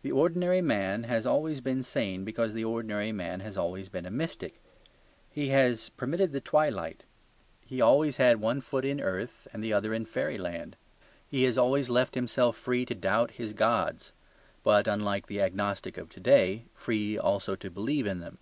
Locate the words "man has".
0.62-1.26, 3.12-3.58